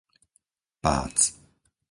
[0.81, 1.17] Pác